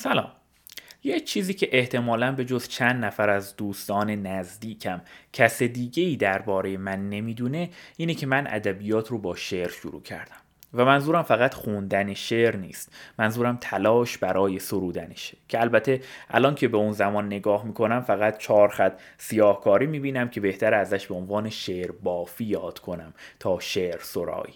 [0.00, 0.32] سلام.
[1.04, 5.00] یه چیزی که احتمالا به جز چند نفر از دوستان نزدیکم
[5.32, 10.36] کس دیگه ای درباره من نمی‌دونه اینه که من ادبیات رو با شعر شروع کردم.
[10.74, 16.76] و منظورم فقط خوندن شعر نیست منظورم تلاش برای سرودنشه که البته الان که به
[16.76, 21.90] اون زمان نگاه می‌کنم فقط چهار خط سیاهکاری می‌بینم که بهتر ازش به عنوان شعر
[22.02, 24.54] بافی یاد کنم تا شعر سرایی.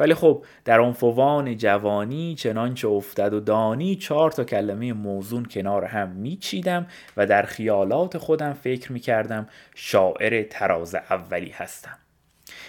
[0.00, 6.08] ولی خب در عنفوان جوانی چنانچه افتد و دانی چهار تا کلمه موزون کنار هم
[6.08, 11.98] میچیدم و در خیالات خودم فکر می‌کردم شاعر تراز اولی هستم.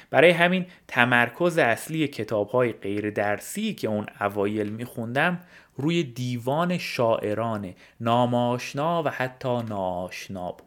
[0.09, 5.39] برای همین تمرکز اصلی کتاب های غیر درسی که اون اوایل میخوندم
[5.77, 10.66] روی دیوان شاعران ناماشنا و حتی ناآشنا بود.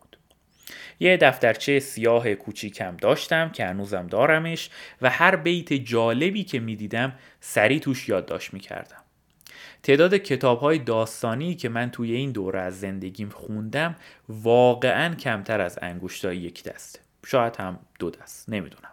[1.01, 4.71] یه دفترچه سیاه کوچیکم داشتم که هنوزم دارمش
[5.03, 8.97] و هر بیت جالبی که می‌دیدم سری توش یادداشت می‌کردم.
[9.83, 13.97] تعداد کتاب های داستانی که من توی این دوره از زندگیم خوندم
[14.29, 18.49] واقعا کمتر از انگشتای یک دسته شاید هم دو دست.
[18.49, 18.91] نمی‌دونم.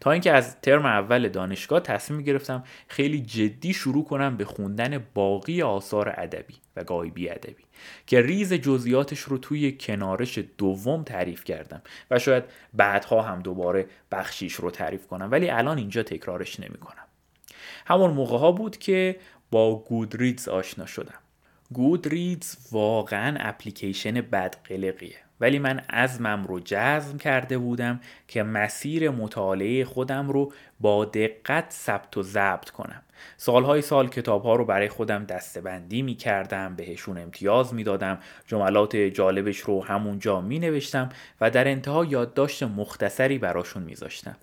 [0.00, 5.62] تا اینکه از ترم اول دانشگاه تصمیم گرفتم خیلی جدی شروع کنم به خوندن باقی
[5.62, 7.64] آثار ادبی و گاهی بی ادبی
[8.06, 14.54] که ریز جزئیاتش رو توی کنارش دوم تعریف کردم و شاید بعدها هم دوباره بخشیش
[14.54, 17.04] رو تعریف کنم ولی الان اینجا تکرارش نمی کنم.
[17.86, 19.16] همون موقع ها بود که
[19.50, 21.18] با گودریدز آشنا شدم
[21.72, 30.28] گودریدز واقعا اپلیکیشن بدقلقیه ولی من عزمم رو جزم کرده بودم که مسیر مطالعه خودم
[30.28, 33.02] رو با دقت ثبت و ضبط کنم
[33.36, 38.96] سالهای سال کتاب ها رو برای خودم دستبندی می کردم بهشون امتیاز می دادم جملات
[38.96, 41.08] جالبش رو همونجا می نوشتم
[41.40, 44.36] و در انتها یادداشت مختصری براشون می زاشتم.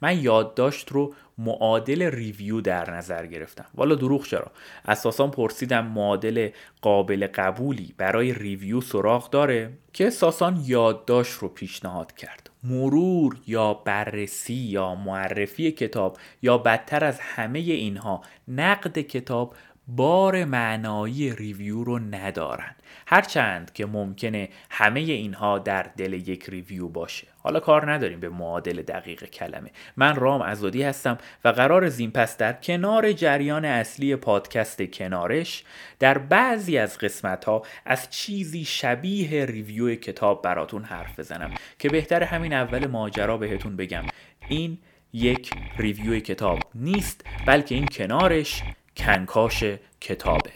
[0.00, 3.66] من یادداشت رو معادل ریویو در نظر گرفتم.
[3.74, 4.50] والا دروغ چرا؟
[4.88, 6.50] اساسا پرسیدم معادل
[6.82, 12.50] قابل قبولی برای ریویو سراغ داره؟ که ساسان یادداشت رو پیشنهاد کرد.
[12.64, 19.54] مرور یا بررسی یا معرفی کتاب یا بدتر از همه اینها نقد کتاب
[19.88, 22.74] بار معنایی review رو ندارن.
[23.06, 27.26] هرچند که ممکنه همه اینها در دل یک review باشه.
[27.38, 29.70] حالا کار نداریم به معادل دقیق کلمه.
[29.96, 35.64] من رام ازادی هستم و قرار زین پس در کنار جریان اصلی پادکست کنارش
[35.98, 42.22] در بعضی از قسمت ها از چیزی شبیه review کتاب براتون حرف بزنم که بهتر
[42.22, 44.04] همین اول ماجرا بهتون بگم.
[44.48, 44.78] این
[45.12, 48.62] یک ریویو کتاب نیست بلکه این کنارش
[48.96, 49.64] کنکاش
[50.00, 50.50] کتابه.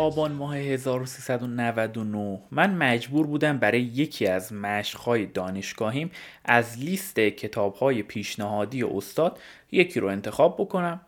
[0.00, 6.10] آبان ماه 1399 من مجبور بودم برای یکی از مشقهای دانشگاهیم
[6.44, 9.38] از لیست کتابهای پیشنهادی استاد
[9.72, 11.00] یکی رو انتخاب بکنم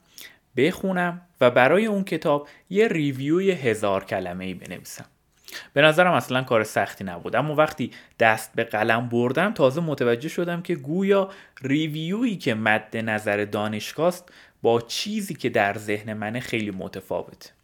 [0.56, 5.04] بخونم و برای اون کتاب یه ریویوی هزار کلمه ای بنویسم.
[5.72, 10.62] به نظرم اصلا کار سختی نبود اما وقتی دست به قلم بردم تازه متوجه شدم
[10.62, 11.30] که گویا
[11.62, 14.14] ریویویی که مد نظر دانشگاه
[14.62, 17.62] با چیزی که در ذهن منه خیلی متفاوته.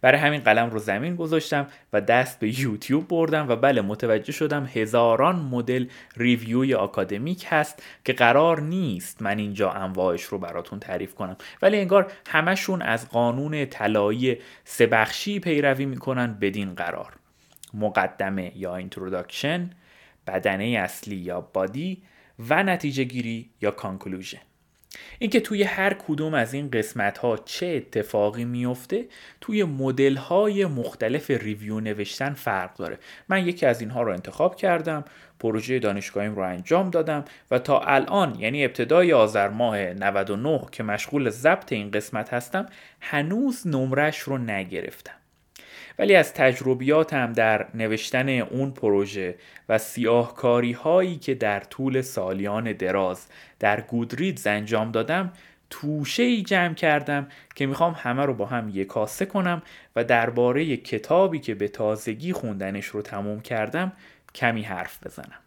[0.00, 4.70] برای همین قلم رو زمین گذاشتم و دست به یوتیوب بردم و بله متوجه شدم
[4.74, 5.86] هزاران مدل
[6.16, 11.36] review ی آکادمیک هست که قرار نیست من اینجا انواعش رو براتون تعریف کنم.
[11.62, 17.12] ولی انگار همشون از قانون طلایی سه بخشی پیروی می‌کنن بدین قرار.
[17.74, 19.70] مقدمه یا introduction
[20.26, 22.02] بدنه اصلی یا body
[22.48, 24.38] و نتیجه گیری یا کانکلوژن
[25.18, 29.04] اینکه توی هر کدوم از این قسمت ها چه اتفاقی میفته
[29.40, 32.98] توی مدل های مختلف ریویو نوشتن فرق داره.
[33.28, 35.04] من یکی از اینها رو انتخاب کردم
[35.40, 41.30] پروژه دانشگاهیم رو انجام دادم و تا الان یعنی ابتدای آذر ماه 99 که مشغول
[41.30, 42.66] ضبط این قسمت هستم
[43.00, 45.19] هنوز نمرش رو نگرفتم.
[46.00, 49.34] ولی از تجربیاتم در نوشتن اون پروژه
[49.68, 53.26] و سیاهکاری هایی که در طول سالیان دراز
[53.58, 55.32] در گودریدز انجام دادم
[55.70, 59.62] توشه ای جمع کردم که می‌خوام همه رو با هم یکاسه کنم
[59.96, 63.92] و درباره کتابی که به تازگی خوندنش رو تموم کردم
[64.34, 65.38] کمی حرف بزنم.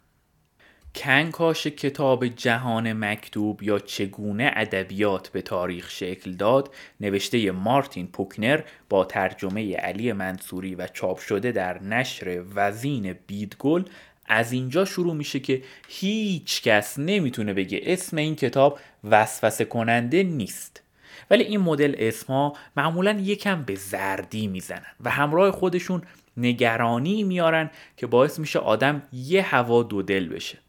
[0.94, 9.04] کنکاش کتاب جهان مکتوب یا چگونه ادبیات به تاریخ شکل داد نوشته مارتین پوکنر با
[9.04, 13.82] ترجمه علی منصوری و چاپ شده در نشر وزین بیدگل
[14.26, 20.82] از اینجا شروع میشه که هیچ کس نمی‌تونه بگه اسم این کتاب وسوسه کننده نیست.
[21.30, 26.02] ولی این مدل اسمها معمولا یکم به زردی می‌زنن و همراه خودشون
[26.36, 30.63] نگرانی میارن که باعث میشه آدم یه هوا دو دل بشه.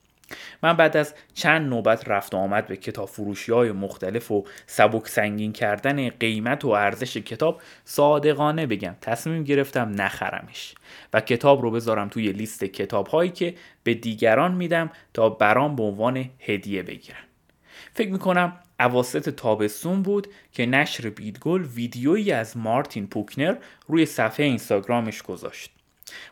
[0.64, 5.08] من بعد از چند نوبت رفت و آمد به کتاب فروشی های مختلف و سبک
[5.08, 10.76] سنگین کردن قیمت و ارزش کتاب صادقانه بگم تصمیم گرفتم نخرمش
[11.14, 15.84] و کتاب رو بذارم توی لیست کتاب هایی که به دیگران میدم تا برام به
[15.84, 17.18] عنوان هدیه بگیرن.
[17.94, 23.56] فکر می‌کنم اواسط تابستون بود که نشر بیدگل ویدیویی از مارتین پوکنر
[23.88, 25.72] روی صفحه اینستاگرامش گذاشت.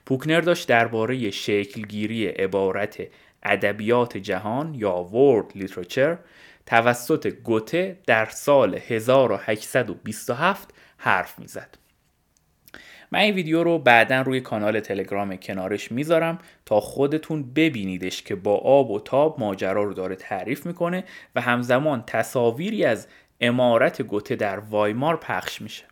[0.06, 3.02] پوکنر داشت درباره شکلگیری عبارت
[3.44, 6.18] ادبیات جهان یا World Literature
[6.66, 11.78] توسط گوته در سال 1827 حرف می‌زد.
[13.12, 18.56] من این ویدیو رو بعدا روی کانال تلگرام کنارش می‌ذارم تا خودتون ببینیدش که با
[18.58, 21.04] آب و تاب ماجرا رو داره تعریف می‌کنه
[21.36, 23.08] و همزمان تصاویری از
[23.42, 25.84] امارت گوته در وایمار پخش میشه.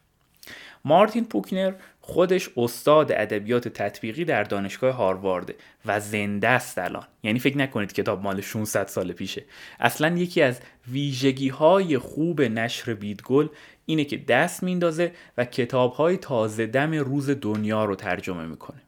[0.86, 1.74] مارتین پوکنر
[2.12, 5.54] خودش استاد ادبیات تطبیقی در دانشگاه هاروارد
[5.86, 7.08] و زنده است الان.
[7.24, 9.44] یعنی فکر نکنید کتاب مال 600 سال پیشه.
[9.80, 10.60] اصلا یکی از
[10.92, 13.48] ویژگی های خوب نشر بیدگل
[13.86, 18.82] اینه که دست میندازه و کتاب های تازه دم روز دنیا رو ترجمه می‌کنه.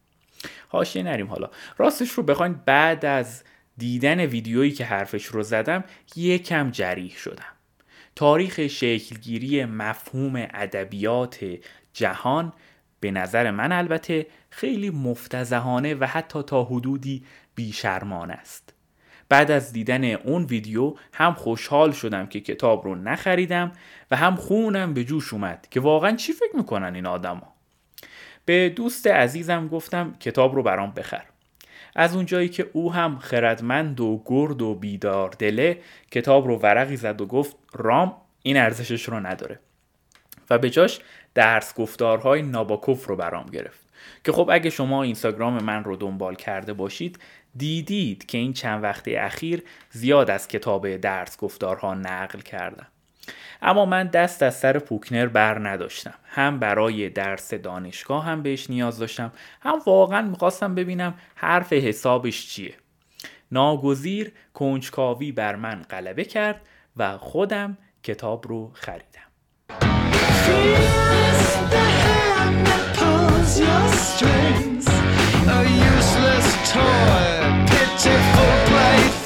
[0.68, 1.50] حاشیه نریم حالا.
[1.78, 3.44] راستش رو بخواین بعد از
[3.78, 5.84] دیدن ویدیویی که حرفش رو زدم
[6.16, 7.54] یکم جریح شدم.
[8.16, 11.46] تاریخ شکلگیری مفهوم ادبیات
[11.94, 12.54] جهان
[13.04, 17.24] به نظر من البته خیلی مفتزهانه و حتی تا حدودی
[17.56, 18.74] بیشرمانه است.
[19.30, 23.72] بعد از دیدن اون ویدیو هم خوشحال شدم که کتاب رو نخریدم
[24.12, 27.54] و هم خونم به جوش اومد که واقعا چی فکر می‌کنن این آدما؟
[28.46, 31.24] به دوست عزیزم گفتم کتاب رو برام بخر.
[31.96, 37.22] از اونجایی که او هم خردمند و گرد و بیدار دله کتاب رو ورقی زد
[37.22, 39.60] و گفت رام این ارزشش رو نداره.
[40.50, 41.00] و به جاش
[41.34, 43.84] درس گفتارهای ناباکوف رو برام گرفت.
[44.24, 47.20] که خب اگه شما اینستاگرام من رو دنبال کرده باشید
[47.56, 52.88] دیدید که این چند وقت اخیر زیاد از کتاب درس گفتارها نقل کردم.
[53.62, 56.14] اما من دست از سر پوکنر بر نداشتم.
[56.26, 59.32] هم برای درس دانشگاه هم بهش نیاز داشتم.
[59.62, 62.74] هم واقعا می‌خواستم ببینم حرف حسابش چیه.
[63.52, 66.62] ناگزیر کنجکاوی بر من غلبه کرد
[66.98, 70.03] و خودم کتاب رو خریدم.
[74.16, 79.23] Strings, a useless toy, pitiful plaything.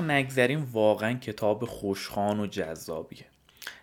[0.00, 3.24] حق نگذریم واقعا کتاب خوشخان و جذابیه.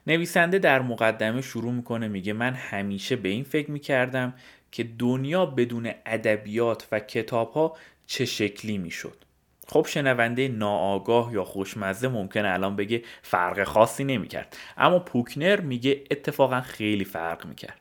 [0.07, 4.33] نویسنده در مقدمه شروع می‌کنه میگه من همیشه به این فکر می‌کردم
[4.71, 9.17] که دنیا بدون ادبیات و کتاب ها چه شکلی می‌شد.
[9.67, 14.57] خب شنونده ناآگاه یا خوشمزه ممکنه الان بگه فرق خاصی نمی‌کرد.
[14.77, 17.79] اما پوکنر میگه اتفاقا خیلی فرق می‌کرد.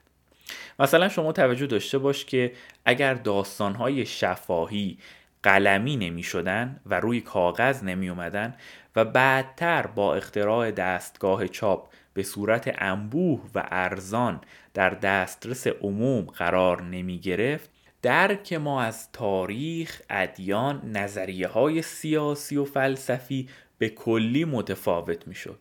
[0.78, 2.52] مثلا شما توجه داشته باش که
[2.84, 4.98] اگر داستانهای شفاهی
[5.46, 8.54] قلمی نمی شدن و روی کاغذ نمی اومدن
[8.96, 14.40] و بعدتر با اختراع دستگاه چاپ به صورت انبوه و ارزان
[14.74, 17.70] در دسترس عموم قرار نمی گرفت
[18.02, 23.48] درک ما از تاریخ، ادیان، نظریه های سیاسی و فلسفی
[23.78, 25.58] به کلی متفاوت می شد.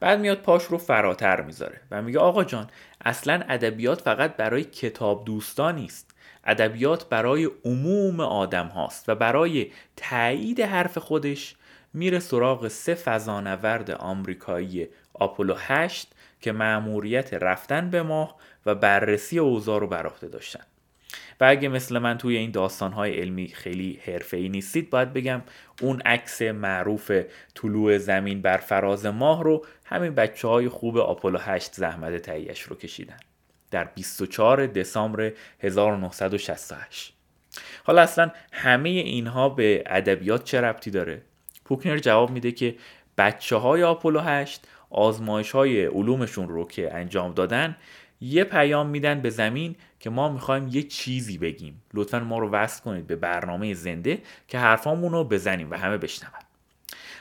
[0.00, 2.70] بعد میاد پاش رو فراتر می‌ذاره و میگه آقا جان
[3.04, 6.15] اصلا ادبیات فقط برای کتاب دوستان نیست
[6.46, 11.56] ادبیات برای عموم آدم هاست و برای تایید حرف خودش
[11.94, 18.36] میره سراغ سه فضانورد آمریکایی آپولو 8 که مأموریت رفتن به ماه
[18.66, 20.64] و بررسی اوضاع رو بر داشتن.
[21.40, 24.00] و اگه مثل من توی این داستانهای علمی خیلی
[24.32, 25.42] ای نیستید باید بگم
[25.82, 27.12] اون عکس معروف
[27.54, 32.76] طلوع زمین بر فراز ماه رو همین بچه های خوب آپولو 8 زحمت تهیهش رو
[32.76, 33.16] کشیدن.
[33.70, 37.12] در 24 دسامبر 1968
[37.84, 41.22] حالا اصلا همه اینها به ادبیات چه ربطی داره؟
[41.64, 42.74] پوکنر جواب میده که
[43.18, 47.76] بچه های آپولو 8 آزمایش های علومشون رو که انجام دادن
[48.20, 51.82] یه پیام میدن به زمین که ما می‌خوایم یه چیزی بگیم.
[51.94, 54.18] لطفا ما رو وصل کنید به برنامه زنده
[54.48, 56.32] که حرفامون رو بزنیم و همه بشنون.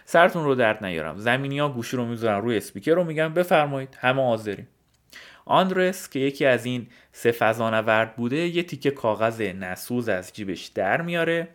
[0.06, 1.18] سرتون رو درد نیارم.
[1.18, 4.68] زمینی ها گوشی رو می‌ذارن روی اسپیکر رو میگن بفرمایید همه حاضریم.
[5.46, 11.02] آندرس که یکی از این سه فضانورد بوده یه تیکه کاغذ نسوز از جیبش در
[11.02, 11.48] میاره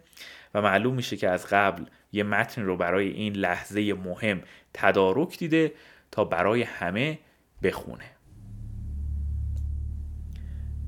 [0.55, 4.43] و معلوم میشه که از قبل یه متن رو برای این لحظه مهم
[4.75, 5.73] تدارک دیده
[6.11, 7.19] تا برای همه
[7.63, 8.05] بخونه.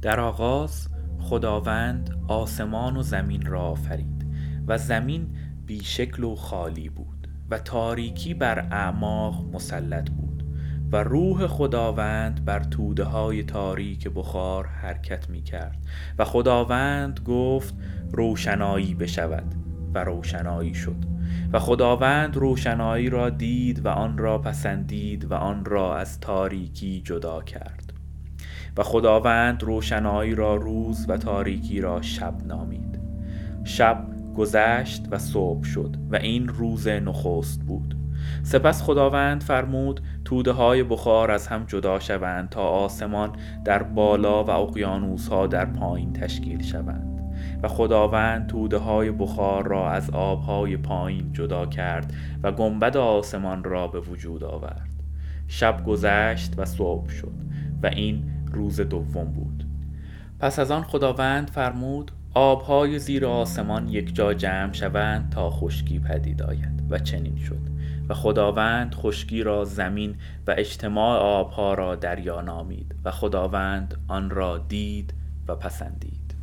[0.02, 0.88] در آغاز
[1.21, 4.26] خداوند آسمان و زمین را آفرید
[4.66, 10.41] و زمین بیشکل و خالی بود و تاریکی بر اعماق مسلط بود.
[10.92, 15.78] و روح خداوند بر توده های تاریک بخار حرکت می کرد
[16.18, 17.75] و خداوند گفت
[18.12, 19.54] روشنایی بشود.
[19.94, 20.96] و روشنایی شد.
[21.52, 27.42] و خداوند روشنایی را دید و آن را پسندید و آن را از تاریکی جدا
[27.42, 27.92] کرد.
[28.76, 32.99] و خداوند روشنایی را روز و تاریکی را شب نامید.
[33.64, 34.06] شب
[34.37, 37.96] گذشت و صبح شد و این روز نخست بود.
[38.42, 40.00] سپس خداوند فرمود
[40.32, 43.32] توده های بخار از هم جدا شوند تا آسمان
[43.64, 49.90] در بالا و اقیانوس ها در پایین تشکیل شوند و خداوند توده های بخار را
[49.90, 54.88] از آبهای پایین جدا کرد و گنبد آسمان را به وجود آورد.
[55.48, 57.34] شب گذشت و صبح شد
[57.82, 59.66] و این روز دوم بود.
[60.38, 66.42] پس از آن خداوند فرمود آبهای زیر آسمان یک جا جمع شوند تا خشکی پدید
[66.42, 67.72] آید و چنین شد.
[68.09, 70.16] و خداوند خشکی را زمین
[70.47, 75.14] و اجتماع آبها را دریا نامید و خداوند آن را دید
[75.49, 76.35] و پسندید.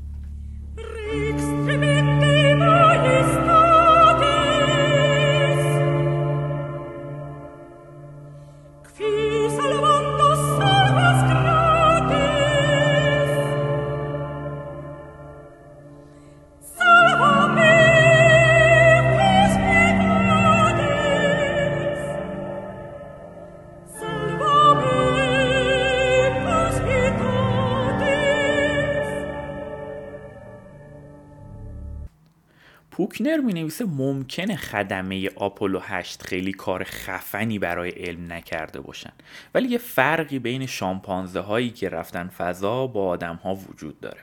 [33.70, 39.12] نویسه ممکنه خدمه آپولو 8 خیلی کار خفنی برای علم نکرده باشن.
[39.54, 44.20] ولی یه فرقی بین شامپانزه هایی که رفتن فضا با آدم ها وجود داره.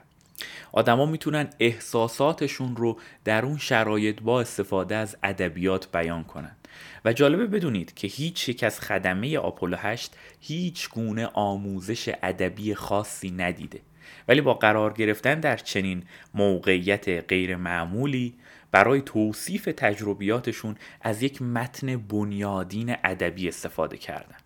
[0.72, 6.56] آدما می‌تونن احساساتشون رو در اون شرایط با استفاده از ادبیات بیان کنن.
[7.04, 13.30] و جالبه بدونید که هیچ یک از خدمه آپولو 8 هیچ گونه آموزش ادبی خاصی
[13.30, 13.80] ندیده.
[14.28, 16.02] ولی با قرار گرفتن در چنین
[16.34, 18.34] موقعیت غیر معمولی
[18.76, 24.36] برای توصیف تجربیاتشون از یک متن بنیادین ادبی استفاده کردن.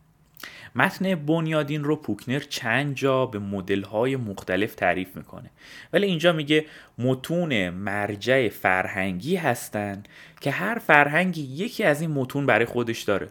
[0.74, 5.50] متن بنیادین رو پوکنر چند جا به مدل‌های مختلف تعریف می‌کنه.
[5.92, 6.66] ولی اینجا میگه
[6.98, 10.08] متون مرجع فرهنگی هستند
[10.40, 13.28] که هر فرهنگی یکی از این متون برای خودش داره.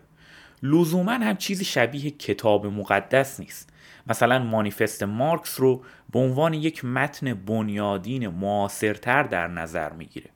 [0.63, 3.73] لزوما هم چیزی شبیه کتاب مقدس نیست.
[4.07, 10.29] مثلا مانیفست مارکس رو به عنوان یک متن بنیادین معاصرتر در نظر می‌گیره.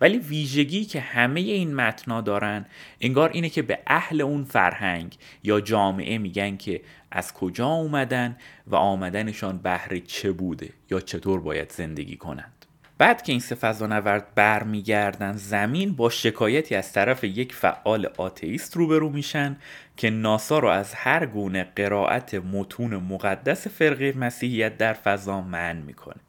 [0.00, 2.66] ولی ویژگی که همه این متنا دارن
[3.00, 6.80] انگار اینه که به اهل اون فرهنگ یا جامعه میگن که
[7.10, 12.60] از کجا اومدن و آمدنشان بهره چه بوده یا چطور باید زندگی کنند.
[13.00, 19.10] بعد که این سه فضانورد برمیگردن زمین با شکایتی از طرف یک فعال آتئیست روبرو
[19.10, 19.56] میشن
[19.96, 26.20] که ناسا رو از هر گونه قرائت متون مقدس فرقه مسیحیت در فضا من می‌کنه.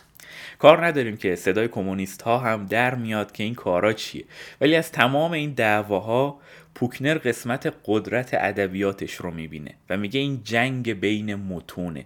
[0.60, 4.24] کار نداریم که صدای کمونیست ها هم در میاد که این کارا چیه.
[4.62, 6.40] ولی از تمام این دعواها
[6.76, 12.06] پوکنر قسمت قدرت ادبیاتش رو می‌بینه و میگه این جنگ بین متونه.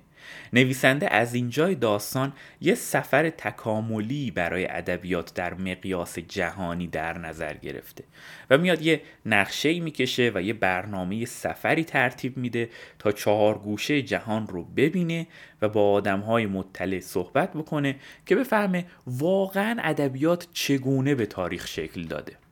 [0.54, 8.04] نویسنده از اینجای داستان یه سفر تکاملی برای ادبیات در مقیاس جهانی در نظر گرفته
[8.50, 14.48] و میاد یه نقشه می‌کشه و یه برنامه سفری ترتیب میده تا چهار گوشه جهان
[14.48, 15.28] رو ببینه
[15.62, 22.04] و با آدم های مطلع صحبت بکنه که بفهمه واقعا ادبیات چگونه به تاریخ شکل
[22.04, 22.45] داده.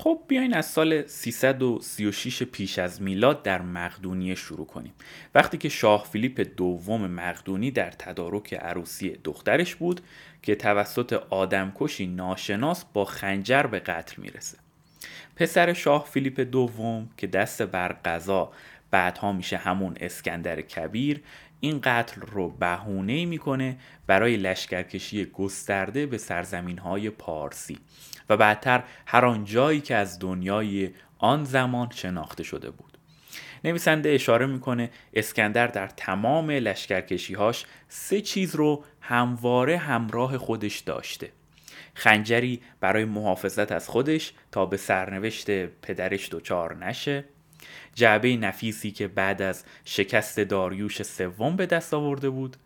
[0.00, 4.92] خب بیاین از سال 336 پیش از میلاد در مقدونیه شروع کنیم.
[5.34, 10.00] وقتی که شاه فیلیپ دوم مقدونی در تدارک عروسی دخترش بود
[10.42, 14.58] که توسط آدمکشی ناشناس با خنجر به قتل می‌رسه.
[15.36, 18.52] پسر شاه فیلیپ دوم که دست بر قضا
[18.90, 21.20] بعدها میشه همون اسکندر کبیر
[21.60, 23.76] این قتل رو بهونه می‌کنه
[24.06, 27.78] برای لشکرکشی گسترده به سرزمین های پارسی.
[28.28, 32.98] و بعدتر هر آن جایی که از دنیای آن زمان شناخته شده بود.
[33.64, 41.32] نویسنده اشاره می‌کنه اسکندر در تمام لشکرکشیهاش سه چیز رو همواره همراه خودش داشته.
[41.94, 47.24] خنجری برای محافظت از خودش تا به سرنوشت پدرش دچار نشه.
[47.94, 52.56] جعبه نفیسی که بعد از شکست داریوش سوم به دست آورده بود.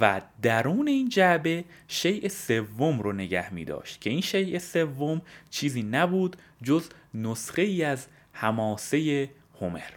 [0.00, 5.82] و درون این جعبه شیء سوم رو نگه می داشت که این شیء سوم چیزی
[5.82, 9.90] نبود جز نسخه ای از حماسه هومر.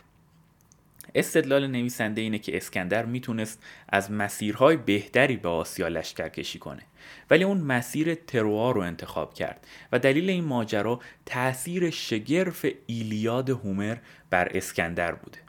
[1.15, 6.81] استدلال نویسنده اینه که اسکندر می‌تونست از مسیرهای بهتری به آسیا لشکر کشی کنه
[7.29, 13.98] ولی اون مسیر تروا رو انتخاب کرد و دلیل این ماجرا تاثیر شگرف ایلیاد هومر
[14.29, 15.49] بر اسکندر بوده.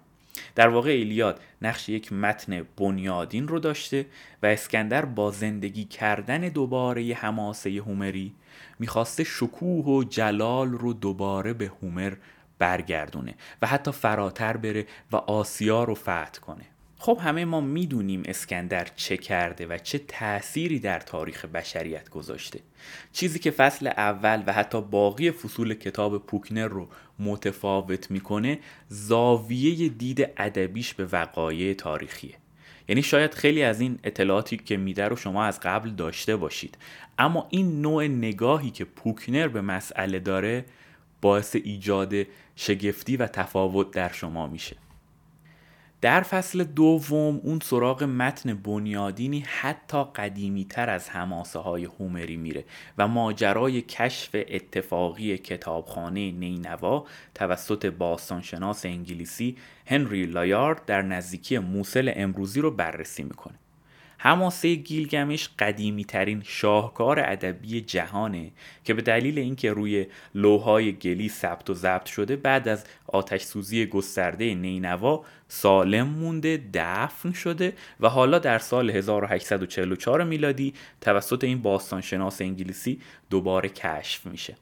[0.54, 4.06] در واقع ایلیاد نقش یک متن بنیادین رو داشته
[4.42, 8.32] و اسکندر با زندگی کردن دوباره حماسه هومری
[8.78, 12.12] می‌خواسته شکوه و جلال رو دوباره به هومر
[12.58, 16.64] برگردونه و حتی فراتر بره و آسیا رو فتح کنه.
[17.02, 22.60] خب همه ما می‌دونیم اسکندر چه کرده و چه تأثیری در تاریخ بشریت گذاشته.
[23.12, 26.88] چیزی که فصل اول و حتی باقی فصول کتاب پوکنر رو
[27.18, 32.34] متفاوت می‌کنه زاویه دید ادبیش به وقایع تاریخیه.
[32.88, 36.78] یعنی شاید خیلی از این اطلاعاتی که میده رو شما از قبل داشته باشید.
[37.18, 40.64] اما این نوع نگاهی که پوکنر به مسئله داره
[41.20, 42.14] باعث ایجاد
[42.56, 44.76] شگفتی و تفاوت در شما میشه.
[46.00, 52.64] در فصل دوم اون سراغ متن بنیادینی حتی قدیمی تر از هماسه های هومری میره
[52.98, 62.60] و ماجرای کشف اتفاقی کتابخانه نینوا توسط باستانشناس انگلیسی هنری لایارد در نزدیکی موسل امروزی
[62.60, 63.54] رو بررسی می‌کنه.
[64.22, 68.50] هماسه گیلگمش قدیمی ترین شاهکار ادبی جهانه
[68.84, 73.86] که به دلیل اینکه روی لوهای گلی ثبت و ضبط شده بعد از آتش سوزی
[73.86, 82.40] گسترده نینوا سالم مونده دفن شده و حالا در سال 1844 میلادی توسط این باستانشناس
[82.40, 84.56] انگلیسی دوباره کشف میشه.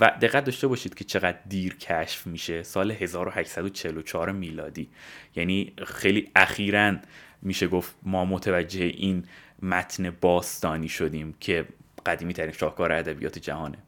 [0.00, 4.88] و دقت داشته باشید که چقدر دیر کشف میشه سال 1844 میلادی.
[5.36, 6.96] یعنی خیلی اخیراً
[7.42, 9.24] میشه گفت ما متوجه این
[9.62, 11.66] متن باستانی شدیم که
[12.06, 13.78] قدیمی ترین شاهکار ادبیات جهانه.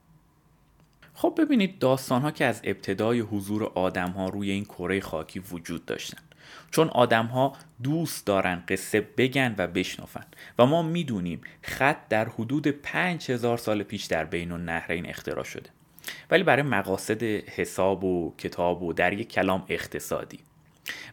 [1.15, 5.87] خب ببینید داستان ها که از ابتدای حضور آدم ها روی این کره خاکی وجود
[5.87, 6.19] داشتن.
[6.71, 10.25] چون آدم ها دوست دارن قصه بگن و بشنفن
[10.59, 15.71] و ما می‌دونیم خط در حدود 5000 سال پیش در بین النهرین اختراع شده.
[16.31, 20.39] ولی برای مقاصد حساب و کتاب و در یک کلام اقتصادی.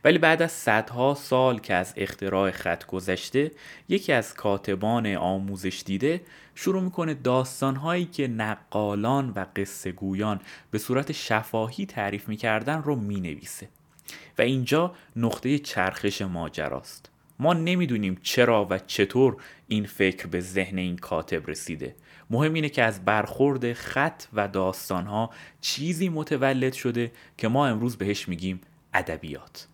[0.03, 3.51] ولی بعد از صدها سال که از اختراع خط گذشته
[3.89, 6.21] یکی از کاتبان آموزش دیده
[6.55, 10.39] شروع می‌کنه داستانهایی که نقالان و قصه گویان
[10.71, 13.69] به صورت شفاهی تعریف می‌کردن رو می‌نویسه.
[14.37, 17.09] و اینجا نقطه چرخش ماجراست.
[17.39, 21.95] ما نمی‌دونیم چرا و چطور این فکر به ذهن این کاتب رسیده.
[22.29, 25.29] مهم اینه که از برخورد خط و داستانها
[25.61, 28.61] چیزی متولد شده که ما امروز بهش میگیم
[28.93, 29.67] ادبیات.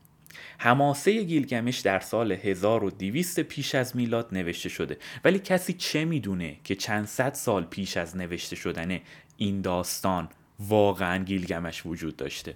[0.60, 4.97] هماسه گیلگمش در سال 1200 پیش از میلاد نوشته شده.
[5.23, 8.99] ولی کسی چه می‌دونه که چند صد سال پیش از نوشته شدن
[9.38, 12.56] این داستان واقعا گیلگمش وجود داشته؟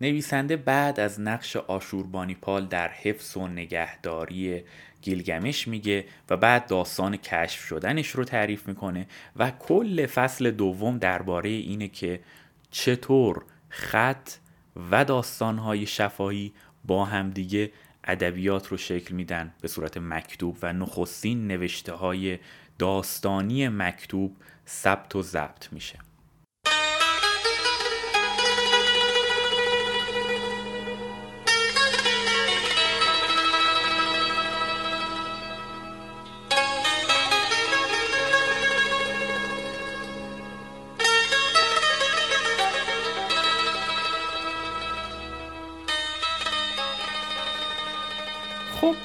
[0.00, 4.62] نویسنده بعد از نقش آشوربانیپال در حفظ و نگهداری
[5.02, 9.06] گیلگمش میگه و بعد داستان کشف شدنش رو تعریف می‌کنه
[9.36, 12.20] و کل فصل دوم درباره اینه که
[12.70, 14.30] چطور خط
[14.90, 16.52] و داستانهای شفاهی
[16.84, 17.72] با همدیگه
[18.04, 19.54] ادبیات رو شکل میدن.
[19.60, 22.38] به صورت مکتوب و نخستین نوشته های
[22.78, 25.98] داستانی مکتوب ثبت و ضبط میشه.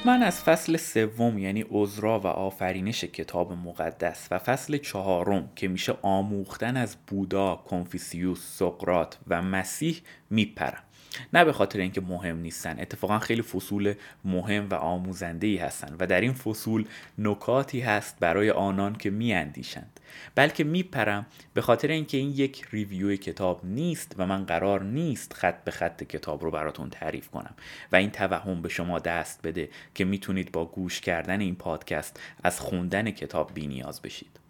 [0.06, 5.96] من از فصل سوم یعنی عذرا و آفرینش کتاب مقدس و فصل چهارم که میشه
[6.02, 10.85] آموختن از بودا، کنفیسیوس، سقرات و مسیح میپرم.
[11.32, 12.80] نه به خاطر اینکه مهم نیستن.
[12.80, 16.84] اتفاقا خیلی فصول مهم و آموزنده ای هستن و در این فصول
[17.18, 20.00] نکاتی هست برای آنان که میاندیشند.
[20.34, 25.64] بلکه میپرم به خاطر اینکه این یک ریویو کتاب نیست و من قرار نیست خط
[25.64, 27.54] به خط کتاب رو براتون تعریف کنم
[27.92, 32.60] و این توهم به شما دست بده که می‌تونید با گوش کردن این پادکست از
[32.60, 34.45] خوندن کتاب بی نیاز بشید.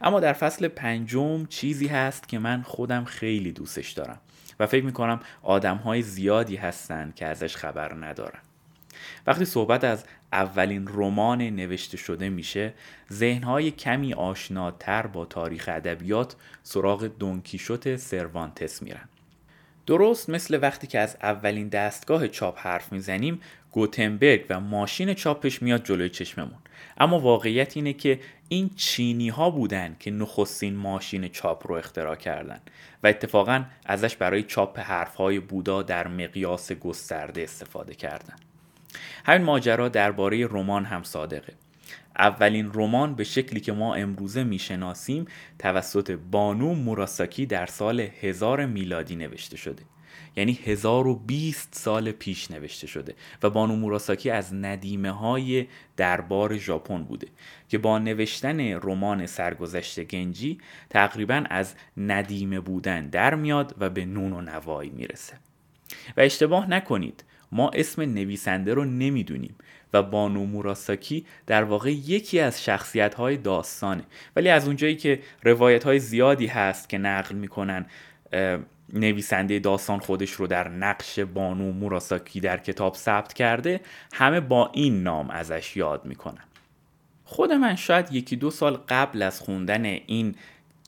[0.00, 4.20] اما در فصل پنجم چیزی هست که من خودم خیلی دوستش دارم
[4.60, 8.40] و فکر می‌کنم آدم های زیادی هستند که ازش خبر ندارن.
[9.26, 12.74] وقتی صحبت از اولین رمان نوشته شده میشه
[13.12, 19.08] ذهنهای کمی آشناتر با تاریخ ادبیات سراغ دونکیشوت سروانتس میرن.
[19.86, 25.84] درست مثل وقتی که از اولین دستگاه چاپ حرف می‌زنیم گوتنبرگ و ماشین چاپش میاد
[25.84, 26.58] جلوی چشممون.
[26.98, 32.60] اما واقعیت اینه که این چینی ها بودن که نخستین ماشین چاپ رو اختراع کردن
[33.02, 38.36] و اتفاقا ازش برای چاپ حرف های بودا در مقیاس گسترده استفاده کردن.
[39.24, 41.52] همین ماجرا درباره رمان هم صادقه.
[42.18, 45.24] اولین رمان به شکلی که ما امروزه می‌شناسیم
[45.58, 49.82] توسط بانو موراساکی در سال 1000 میلادی نوشته شده.
[50.38, 57.26] یعنی 1020 سال پیش نوشته شده و بانو موراساکی از ندیمه های دربار ژاپن بوده
[57.68, 60.58] که با نوشتن رمان سرگذشت گنجی
[60.90, 65.34] تقریبا از ندیمه بودن در میاد و به نون و نوایی می‌رسه.
[66.16, 69.54] و اشتباه نکنید ما اسم نویسنده رو نمی‌دونیم
[69.92, 74.04] و بانو موراساکی در واقع یکی از شخصیت های داستانه.
[74.36, 77.86] ولی از اونجایی که روایت های زیادی هست که نقل می‌کنن
[78.92, 83.80] نویسنده داستان خودش رو در نقش بانو موراساکی در کتاب ثبت کرده
[84.12, 86.44] همه با این نام ازش یاد می‌کنن.
[87.24, 90.34] خود من شاید یکی دو سال قبل از خوندن این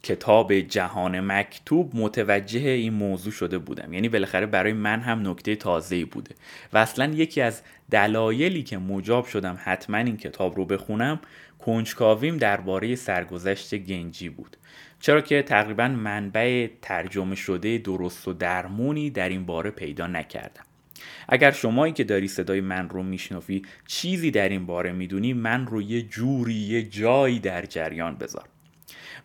[0.02, 3.92] کتاب جهان مکتوب متوجه این موضوع شده بودم.
[3.92, 6.34] یعنی بالاخره برای من هم نکته تازه بوده.
[6.72, 11.20] و اصلا یکی از دلایلی که مجاب شدم حتما این کتاب رو بخونم
[11.58, 14.56] کنجکاویم درباره سرگذشت گنجی بود.
[15.00, 20.64] چرا که تقریبا منبع ترجمه شده درست و درمونی در این باره پیدا نکردم.
[21.28, 25.82] اگر شمایی که داری صدای من رو میشنفی چیزی در این باره می‌دونی من رو
[25.82, 28.44] یه جوری یه جایی در جریان بذار.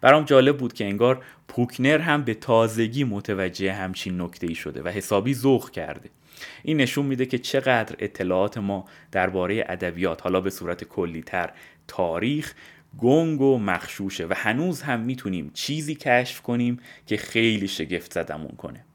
[0.02, 4.88] برام جالب بود که انگار پوکنر هم به تازگی متوجه همچین نکته ای شده و
[4.88, 6.10] حسابی ذوق کرده.
[6.64, 11.50] این نشون میده که چقدر اطلاعات ما درباره ادبیات حالا به صورت کلیتر
[11.88, 12.54] تاریخ
[13.00, 18.86] گنگ و مخشوشه و هنوز هم می‌تونیم چیزی کشف کنیم که خیلی شگفت زدمون کنه.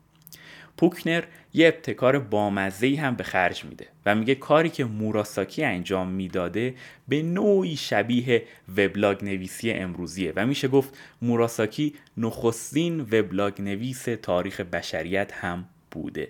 [0.76, 6.74] پوکنر یه ابتکار بامزهی هم به خرج میده و میگه کاری که موراساکی انجام می‌داده
[7.08, 8.42] به نوعی شبیه
[8.76, 16.28] وبلاگ نویسی امروزیه و میشه گفت موراساکی نخستین وبلاگ نویس تاریخ بشریت هم بوده.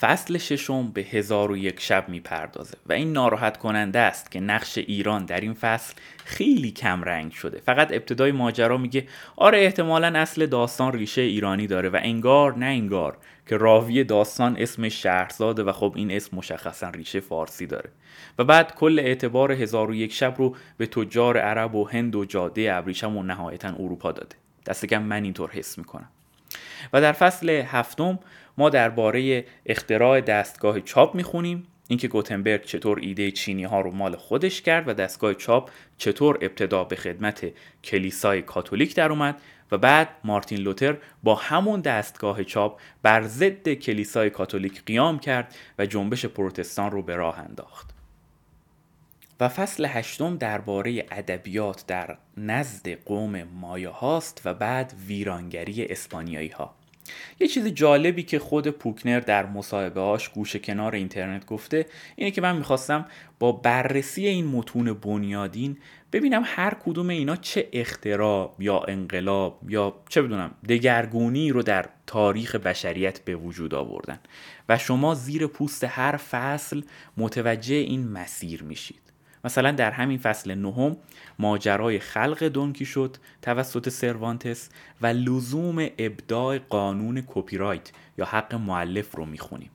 [0.00, 4.78] فصل ششم به هزار و یک شب می‌پردازه و این ناراحت کننده است که نقش
[4.78, 7.58] ایران در این فصل خیلی کم رنگ شده.
[7.58, 13.16] فقط ابتدای ماجرا میگه آره احتمالا اصل داستان ریشه ایرانی داره و انگار نه انگار
[13.46, 17.90] که راوی داستان اسم شهرزاده و خب این اسم مشخصا ریشه فارسی داره.
[18.38, 22.24] و بعد کل اعتبار هزار و یک شب رو به تجار عرب و هند و
[22.24, 24.36] جاده ابریشم و نهایتا اروپا داده.
[24.66, 26.08] دست من اینطور حس می‌کنم.
[26.92, 28.18] و در فصل هفتم
[28.58, 31.66] ما درباره اختراع دستگاه چاپ می‌خونیم.
[31.88, 36.84] اینکه گوتنبرگ چطور ایده چینی ها رو مال خودش کرد و دستگاه چاپ چطور ابتدا
[36.84, 37.46] به خدمت
[37.84, 39.40] کلیسای کاتولیک در اومد
[39.72, 45.86] و بعد مارتین لوتر با همون دستگاه چاپ بر ضد کلیسای کاتولیک قیام کرد و
[45.86, 47.90] جنبش پروتستان رو به راه انداخت.
[49.40, 56.74] و فصل هشتم درباره ادبیات در نزد قوم مایا هاست و بعد ویرانگری اسپانیایی ها
[57.40, 62.40] یه چیز جالبی که خود پوکنر در مصاحبه هاش گوشه کنار اینترنت گفته اینه که
[62.40, 63.06] من می‌خواستم
[63.38, 65.76] با بررسی این متون بنیادین
[66.12, 72.54] ببینم هر کدوم اینا چه اختراع یا انقلاب یا چه بدونم دگرگونی رو در تاریخ
[72.54, 74.18] بشریت به وجود آوردن
[74.68, 76.82] و شما زیر پوست هر فصل
[77.16, 79.09] متوجه این مسیر میشید.
[79.44, 80.96] مثلا در همین فصل نهم
[81.38, 84.68] ماجرای خلق دونکی شد توسط سروانتس
[85.02, 87.80] و لزوم ابداع قانون کپی
[88.18, 89.70] یا حق معلف رو می‌خونیم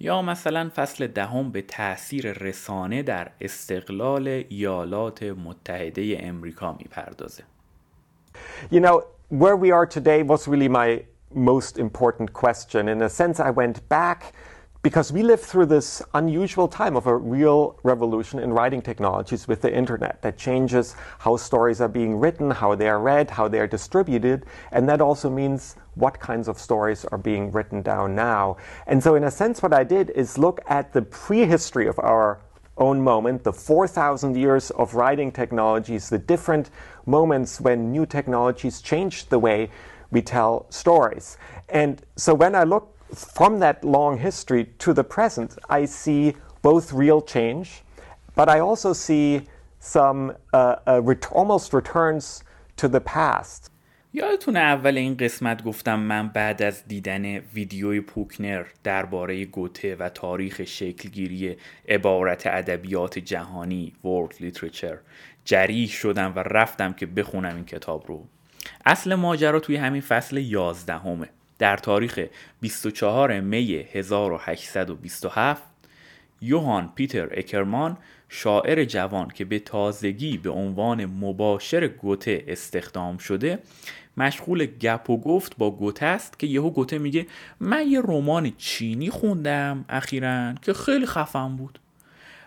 [0.00, 7.42] یا مثلا فصل دهم به تاثیر رسانه در استقلال ایالات متحده امریکا می‌پردازه
[8.70, 11.02] You know, where we are today was really my
[11.34, 12.88] most important question.
[12.88, 14.32] In a sense, I went back
[14.86, 19.60] because we live through this unusual time of a real revolution in writing technologies with
[19.60, 23.58] the internet that changes how stories are being written, how they are read, how they
[23.58, 28.56] are distributed, and that also means what kinds of stories are being written down now.
[28.86, 32.38] And so, in a sense, what I did is look at the prehistory of our
[32.78, 36.70] own moment, the 4,000 years of writing technologies, the different
[37.06, 39.68] moments when new technologies changed the way
[40.12, 41.38] we tell stories.
[41.70, 46.92] And so when I look from that long history to the present, I see both
[46.92, 47.82] real change,
[48.34, 49.42] but I also see
[49.78, 52.42] some uh, uh, ret- almost returns
[52.76, 53.70] to the past.
[54.12, 60.64] یادتونه اول این قسمت گفتم من بعد از دیدن ویدیوی پوکنر درباره گوته و تاریخ
[60.64, 61.56] شکلگیری
[61.88, 64.96] عبارت ادبیات جهانی World Literature
[65.44, 68.24] جریح شدم و رفتم که بخونم این کتاب رو
[68.86, 71.28] اصل ماجرا توی همین فصل 11 همه.
[71.58, 72.26] در تاریخ
[72.60, 75.62] 24 می 1827
[76.40, 77.96] یوهان پیتر اکرمان
[78.28, 83.58] شاعر جوان که به تازگی به عنوان مباشر گوته استخدام شده
[84.16, 87.26] مشغول گپ و گفت با گوته است که یهو گوته میگه
[87.60, 91.78] من یه رمان چینی خوندم اخیرا که خیلی خفن بود.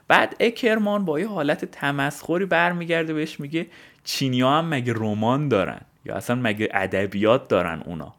[0.07, 3.67] بعد اکرمان با یه حالت تمسخری برمیگرده بهش میگه
[4.03, 8.15] چینی ها هم مگه رمان دارن؟ یا اصلا مگه ادبیات دارن اونا؟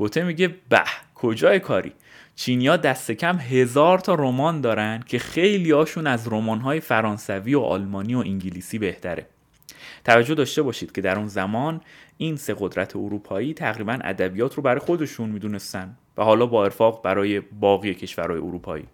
[0.00, 0.82] گوته میگه به
[1.14, 1.92] کجای کاری?
[2.36, 7.60] چینیا دست کم هزار تا رمان دارن که خیلی هاشون از رمان های فرانسوی و
[7.60, 9.26] آلمانی و انگلیسی بهتره.
[10.04, 11.80] توجه داشته باشید که در اون زمان
[12.16, 17.40] این سه قدرت اروپایی تقریبا ادبیات رو برای خودشون می‌دونستن و حالا با ارفاق برای
[17.40, 18.86] باقی کشورهای اروپایی.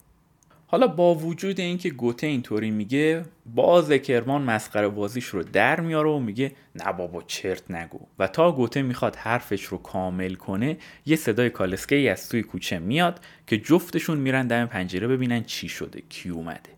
[0.76, 3.22] حالا با وجود اینکه گوته اینطوری میگه
[3.54, 7.98] باز کرمان مسخره بازیش رو در میاره و میگه نه بابا چرت نگو.
[8.18, 12.78] و تا گوته می‌خواد حرفش رو کامل کنه یه صدای کالسکه ای از توی کوچه
[12.78, 16.70] میاد که جفتشون میرن دم پنجره ببینن چی شده کی اومده.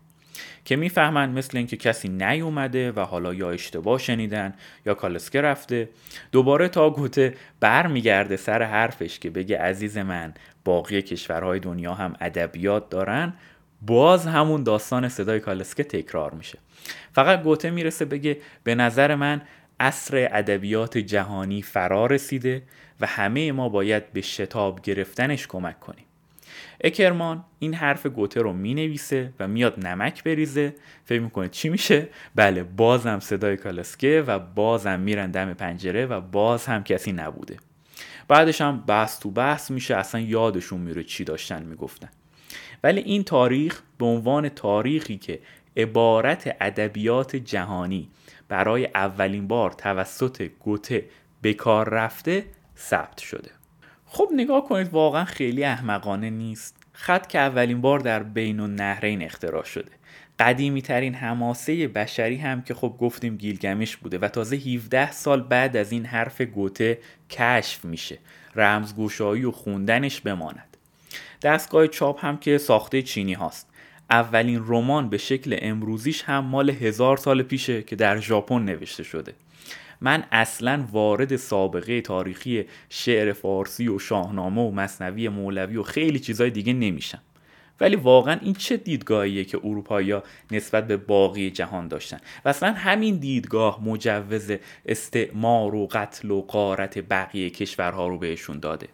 [0.65, 4.53] که می‌فهمن مثل اینکه کسی نیومده و حالا یا اشتباه شنیدن
[4.85, 5.89] یا کالسکه رفته.
[6.31, 10.33] دوباره تا گوته برمیگرده سر حرفش که بگه عزیز من
[10.65, 13.33] باقی کشورهای دنیا هم ادبیات دارن.
[13.81, 16.57] باز همون داستان صدای کالسکه تکرار میشه.
[17.13, 19.41] فقط گوته می‌رسه بگه به نظر من
[19.79, 22.63] اصر ادبیات جهانی فرا رسیده
[23.01, 26.05] و همه ما باید به شتاب گرفتنش کمک کنیم.
[26.81, 30.75] اکرمان این حرف گوته رو می‌نویسه و میاد نمک بریزه.
[31.05, 36.65] فکر می‌کنه چی میشه؟ بله بازم صدای کالسکه و بازم میرن دم پنجره و باز
[36.65, 37.57] هم کسی نبوده.
[38.27, 42.09] بعدش هم بحث تو بحث میشه اصلا یادشون میره چی داشتن می‌گفتن.
[42.83, 45.39] ولی این تاریخ به عنوان تاریخی که
[45.77, 48.09] عبارت ادبیات جهانی
[48.47, 51.05] برای اولین بار توسط گوته
[51.41, 52.45] به کار رفته
[52.77, 53.51] ثبت شده.
[54.05, 56.75] خب نگاه کنید واقعا خیلی احمقانه نیست.
[56.91, 59.91] خط که اولین بار در بین النهرین اختراع شده.
[60.39, 65.77] قدیمی ترین حماسه بشری هم که خب گفتیم گیلگمش بوده و تازه 17 سال بعد
[65.77, 66.97] از این حرف گوته
[67.29, 68.17] کشف میشه.
[68.55, 70.68] رمزگوشایی و خوندنش بماند.
[71.41, 73.69] دستگاه چاپ هم که ساخته چینی هاست.
[74.09, 79.33] اولین رمان به شکل امروزیش هم مال هزار سال پیشه که در ژاپن نوشته شده.
[80.01, 86.49] من اصلا وارد سابقه تاریخی شعر فارسی و شاهنامه و مصنوی مولوی و خیلی چیزای
[86.49, 87.21] دیگه نمیشم.
[87.79, 90.15] ولی واقعا این چه دیدگاهیه که اروپایی
[90.51, 94.51] نسبت به باقی جهان داشتن؟ و اصلا همین دیدگاه مجوز
[94.85, 98.87] استعمار و قتل و قارت بقیه کشورها رو بهشون داده.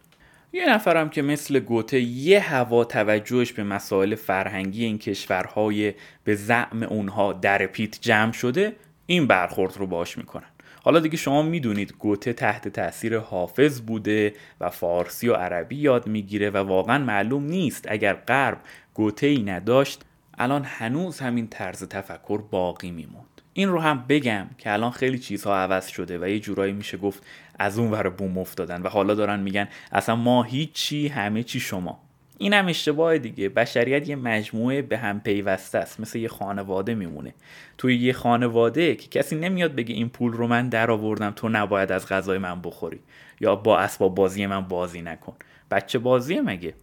[0.56, 6.84] یه نفرم که مثل گوته یه هوا توجهش به مسائل فرهنگی این کشورهای به زعم
[6.84, 10.48] اونها در پیت جمع شده این برخورد رو باش می‌کنن.
[10.84, 16.50] حالا دیگه شما می‌دونید گوته تحت تاثیر حافظ بوده و فارسی و عربی یاد می‌گیره
[16.50, 18.58] و واقعا معلوم نیست اگر غرب
[18.94, 20.02] گوته ای نداشت
[20.38, 23.42] الان هنوز همین طرز تفکر باقی میموند.
[23.58, 27.24] این رو هم بگم که الان خیلی چیزها عوض شده و یه جورایی میشه گفت
[27.60, 32.00] از اون ور بوم افتادن و حالا دارن میگن اصلا ما هیچی همه چی شما.
[32.38, 33.50] این هم اشتباه دیگه.
[33.50, 36.00] بشریت یه مجموعه به هم پیوسته است.
[36.00, 37.34] مثل یه خانواده میمونه.
[37.78, 41.92] توی یه خانواده که کسی نمیاد بگه این پول رو من در آوردم تو نباید
[41.92, 43.00] از غذای من بخوری.
[43.40, 45.36] یا با اسباب بازی من بازی نکن.
[45.72, 46.74] بچه بازی مگه؟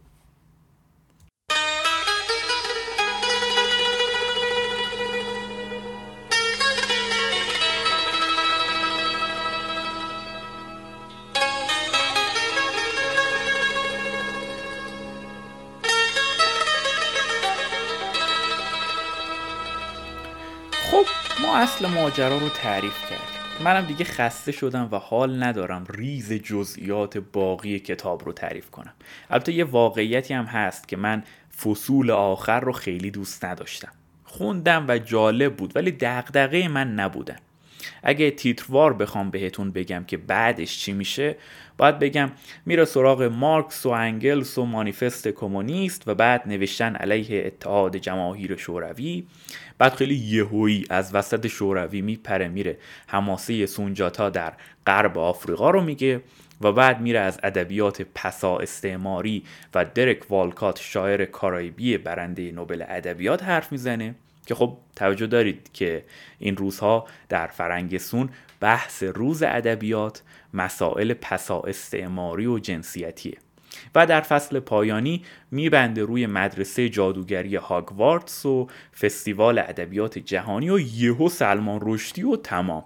[21.55, 23.43] اصل ماجرا رو تعریف کرد.
[23.63, 28.93] منم دیگه خسته شدم و حال ندارم ریز جزئیات باقی کتاب رو تعریف کنم.
[29.29, 31.23] البته یه واقعیتی هم هست که من
[31.63, 33.91] فصول آخر رو خیلی دوست نداشتم.
[34.25, 37.37] خوندم و جالب بود ولی دغدغه من نبودن.
[38.03, 41.35] اگه تیتروار بخوام بهتون بگم که بعدش چی میشه
[41.77, 42.31] باید بگم
[42.65, 49.23] میره سراغ مارکس و انگلس و مانیفست کمونیست و بعد نوشتن علیه اتحاد جماهیر شوروی.
[49.77, 54.53] بعد خیلی یهویی از وسط شوروی میپره میره حماسه سونجاتا در
[54.87, 56.21] غرب آفریقا رو میگه
[56.61, 59.43] و بعد میره از ادبیات پسا استعماری
[59.73, 64.15] و درک والکات شاعر کارایبی برنده نوبل ادبیات حرف می‌زنه.
[64.45, 66.03] که خب توجه دارید که
[66.39, 68.29] این روزها در فرنگسون
[68.59, 70.21] بحث روز ادبیات
[70.53, 73.37] مسائل پسا استعماری و جنسیتیه
[73.95, 78.67] و در فصل پایانی میبنده روی مدرسه جادوگری هاگوارتس و
[78.99, 82.85] فستیوال ادبیات جهانی و یهو سلمان رشدی و تمام.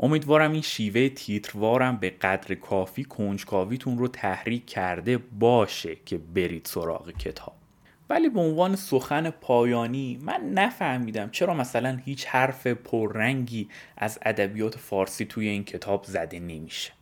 [0.00, 7.10] امیدوارم این شیوه تیتروارم به قدر کافی کنجکاویتون رو تحریک کرده باشه که برید سراغ
[7.10, 7.63] کتاب.
[8.10, 15.24] ولی به عنوان سخن پایانی من نفهمیدم چرا مثلا هیچ حرف پررنگی از ادبیات فارسی
[15.24, 16.92] توی این کتاب زده نمیشه.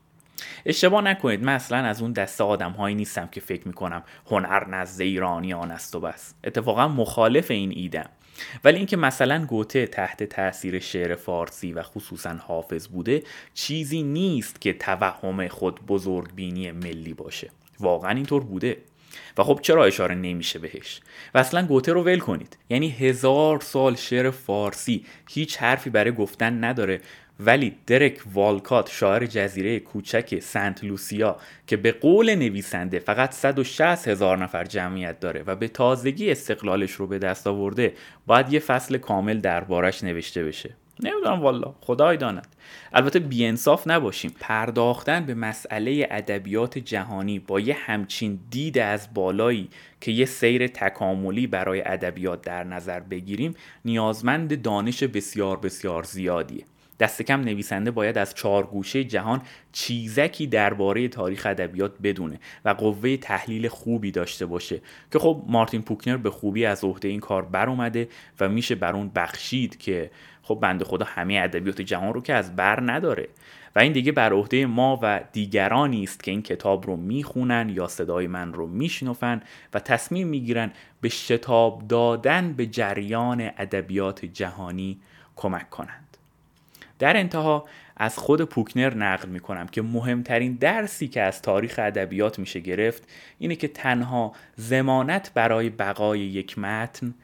[0.66, 5.00] اشتباه نکنید من اصلا از اون دسته آدم هایی نیستم که فکر می‌کنم هنر نزد
[5.00, 6.34] ایرانیان است و بس.
[6.44, 8.08] اتفاقا مخالف این ایدم.
[8.64, 13.22] ولی اینکه مثلا گوته تحت تاثیر شعر فارسی و خصوصا حافظ بوده
[13.54, 17.50] چیزی نیست که توهم خود بزرگ بینی ملی باشه.
[17.80, 18.76] واقعا اینطور بوده.
[19.38, 21.00] و خب چرا اشاره نمیشه بهش؟
[21.34, 22.56] و اصلا گوته رو ول کنید.
[22.70, 27.00] یعنی هزار سال شعر فارسی هیچ حرفی برای گفتن نداره.
[27.40, 34.38] ولی درک والکات شاعر جزیره کوچک سنت لوسیا که به قول نویسنده فقط 160 هزار
[34.38, 37.94] نفر جمعیت داره و به تازگی استقلالش رو به دست آورده
[38.26, 40.74] باید یه فصل کامل دربارش نوشته بشه.
[41.00, 42.46] نمی‌دونم والا خدای داند.
[42.92, 44.34] البته بیانصاف نباشیم.
[44.40, 49.68] پرداختن به مسئله ادبیات جهانی با یه همچین دید از بالایی
[50.00, 56.64] که یه سیر تکاملی برای ادبیات در نظر بگیریم نیازمند دانش بسیار بسیار زیادیه.
[57.02, 63.16] دست کم نویسنده باید از چهار گوشه جهان چیزکی درباره تاریخ ادبیات بدونه و قوه
[63.16, 64.80] تحلیل خوبی داشته باشه
[65.12, 68.08] که خب مارتین پوکنر به خوبی از عهده این کار بر اومده
[68.40, 70.10] و میشه بر اون بخشید که
[70.42, 73.28] خب بنده خدا همه ادبیات جهان رو که از بر نداره.
[73.76, 77.88] و این دیگه بر عهده ما و دیگرانی است که این کتاب رو می‌خونن یا
[77.88, 79.42] صدای من رو میشنفن
[79.74, 85.00] و تصمیم می‌گیرن به شتاب دادن به جریان ادبیات جهانی
[85.36, 86.16] کمک کنند.
[86.98, 87.64] در انتها
[87.96, 93.08] از خود پوکنر نقل می کنم که مهمترین درسی که از تاریخ ادبیات میشه گرفت
[93.38, 97.14] اینه که تنها زمانت برای بقای یک متن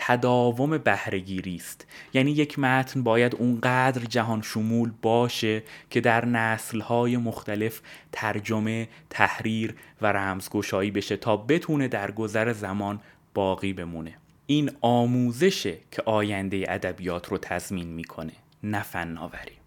[0.00, 1.86] تداوم بهرهگیری است.
[2.14, 7.80] یعنی یک متن باید اونقدر جهان شمول باشه که در نسلهای مختلف
[8.12, 13.00] ترجمه، تحریر و رمزگشایی بشه تا بتونه در گذر زمان
[13.34, 14.14] باقی بمونه.
[14.46, 18.32] این آموزشه که آینده ادبیات رو تضمین می‌کنه.
[18.62, 19.57] نه فناوری.